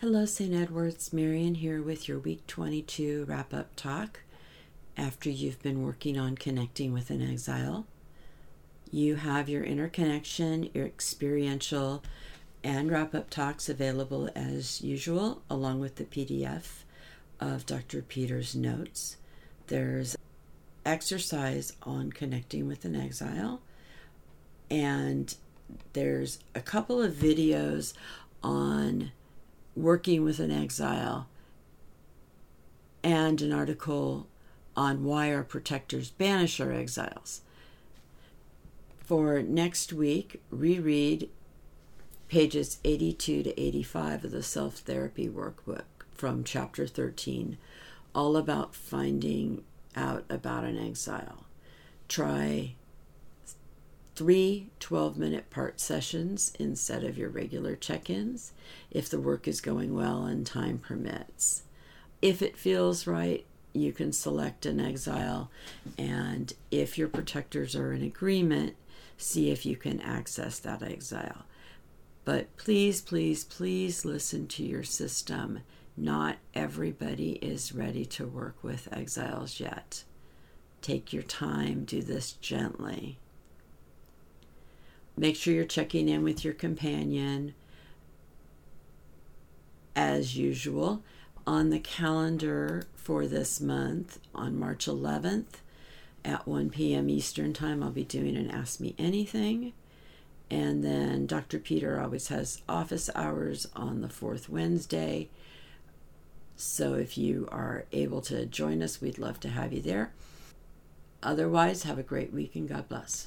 Hello, 0.00 0.24
St. 0.26 0.54
Edwards. 0.54 1.12
Marion 1.12 1.56
here 1.56 1.82
with 1.82 2.06
your 2.06 2.20
week 2.20 2.46
22 2.46 3.24
wrap 3.26 3.52
up 3.52 3.74
talk. 3.74 4.20
After 4.96 5.28
you've 5.28 5.60
been 5.60 5.82
working 5.82 6.16
on 6.16 6.36
connecting 6.36 6.92
with 6.92 7.10
an 7.10 7.20
exile, 7.20 7.84
you 8.92 9.16
have 9.16 9.48
your 9.48 9.64
interconnection, 9.64 10.70
your 10.72 10.86
experiential, 10.86 12.04
and 12.62 12.92
wrap 12.92 13.12
up 13.12 13.28
talks 13.28 13.68
available 13.68 14.30
as 14.36 14.80
usual, 14.82 15.42
along 15.50 15.80
with 15.80 15.96
the 15.96 16.04
PDF 16.04 16.84
of 17.40 17.66
Dr. 17.66 18.00
Peter's 18.00 18.54
notes. 18.54 19.16
There's 19.66 20.16
exercise 20.86 21.72
on 21.82 22.12
connecting 22.12 22.68
with 22.68 22.84
an 22.84 22.94
exile, 22.94 23.62
and 24.70 25.34
there's 25.92 26.38
a 26.54 26.60
couple 26.60 27.02
of 27.02 27.14
videos 27.14 27.94
on 28.44 29.10
working 29.82 30.24
with 30.24 30.40
an 30.40 30.50
exile 30.50 31.28
and 33.02 33.40
an 33.40 33.52
article 33.52 34.26
on 34.76 35.04
why 35.04 35.32
our 35.32 35.42
protectors 35.42 36.10
banish 36.10 36.60
our 36.60 36.72
exiles. 36.72 37.42
For 38.98 39.42
next 39.42 39.92
week, 39.92 40.42
reread 40.50 41.30
pages 42.28 42.78
82 42.84 43.44
to 43.44 43.60
85 43.60 44.24
of 44.24 44.30
the 44.32 44.42
Self 44.42 44.78
Therapy 44.78 45.28
Workbook 45.28 45.84
from 46.12 46.44
chapter 46.44 46.86
13, 46.86 47.56
all 48.14 48.36
about 48.36 48.74
finding 48.74 49.64
out 49.96 50.24
about 50.28 50.64
an 50.64 50.78
exile. 50.78 51.46
Try 52.08 52.74
three 54.18 54.68
12 54.80 55.16
minute 55.16 55.48
part 55.48 55.78
sessions 55.78 56.50
instead 56.58 57.04
of 57.04 57.16
your 57.16 57.28
regular 57.28 57.76
check 57.76 58.10
ins 58.10 58.52
if 58.90 59.08
the 59.08 59.20
work 59.20 59.46
is 59.46 59.60
going 59.60 59.94
well 59.94 60.24
and 60.24 60.44
time 60.44 60.76
permits. 60.76 61.62
If 62.20 62.42
it 62.42 62.56
feels 62.56 63.06
right, 63.06 63.46
you 63.72 63.92
can 63.92 64.12
select 64.12 64.66
an 64.66 64.80
exile, 64.80 65.52
and 65.96 66.52
if 66.72 66.98
your 66.98 67.06
protectors 67.06 67.76
are 67.76 67.92
in 67.92 68.02
agreement, 68.02 68.74
see 69.16 69.52
if 69.52 69.64
you 69.64 69.76
can 69.76 70.00
access 70.00 70.58
that 70.58 70.82
exile. 70.82 71.44
But 72.24 72.56
please, 72.56 73.00
please, 73.00 73.44
please 73.44 74.04
listen 74.04 74.48
to 74.48 74.64
your 74.64 74.82
system. 74.82 75.60
Not 75.96 76.38
everybody 76.54 77.34
is 77.34 77.72
ready 77.72 78.04
to 78.06 78.26
work 78.26 78.64
with 78.64 78.92
exiles 78.92 79.60
yet. 79.60 80.02
Take 80.82 81.12
your 81.12 81.22
time, 81.22 81.84
do 81.84 82.02
this 82.02 82.32
gently. 82.32 83.20
Make 85.18 85.34
sure 85.34 85.52
you're 85.52 85.64
checking 85.64 86.08
in 86.08 86.22
with 86.22 86.44
your 86.44 86.54
companion 86.54 87.54
as 89.96 90.36
usual. 90.36 91.02
On 91.44 91.70
the 91.70 91.80
calendar 91.80 92.84
for 92.94 93.26
this 93.26 93.60
month, 93.60 94.20
on 94.32 94.56
March 94.56 94.86
11th 94.86 95.56
at 96.24 96.46
1 96.46 96.70
p.m. 96.70 97.10
Eastern 97.10 97.52
Time, 97.52 97.82
I'll 97.82 97.90
be 97.90 98.04
doing 98.04 98.36
an 98.36 98.48
Ask 98.48 98.78
Me 98.78 98.94
Anything. 98.96 99.72
And 100.50 100.84
then 100.84 101.26
Dr. 101.26 101.58
Peter 101.58 102.00
always 102.00 102.28
has 102.28 102.62
office 102.68 103.10
hours 103.16 103.66
on 103.74 104.02
the 104.02 104.08
fourth 104.08 104.48
Wednesday. 104.48 105.30
So 106.54 106.94
if 106.94 107.18
you 107.18 107.48
are 107.50 107.86
able 107.90 108.20
to 108.22 108.46
join 108.46 108.82
us, 108.84 109.00
we'd 109.00 109.18
love 109.18 109.40
to 109.40 109.48
have 109.48 109.72
you 109.72 109.82
there. 109.82 110.12
Otherwise, 111.24 111.82
have 111.82 111.98
a 111.98 112.04
great 112.04 112.32
week 112.32 112.54
and 112.54 112.68
God 112.68 112.88
bless. 112.88 113.26